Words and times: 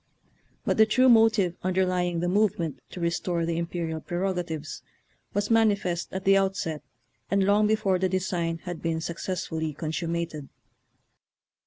But 0.65 0.77
the 0.77 0.87
true 0.87 1.07
motive 1.09 1.55
underly 1.63 2.05
ing 2.07 2.21
the 2.21 2.27
movement 2.27 2.79
to 2.89 2.99
restore 2.99 3.45
the 3.45 3.59
imperial 3.59 4.01
prerogatives 4.01 4.81
was 5.35 5.51
manifest 5.51 6.11
at 6.11 6.23
the 6.25 6.35
outset 6.35 6.81
and 7.29 7.43
long 7.43 7.67
before 7.67 7.99
the 7.99 8.09
design 8.09 8.61
had 8.63 8.81
been 8.81 8.99
suc 8.99 9.17
cessfully 9.17 9.77
consummated. 9.77 10.49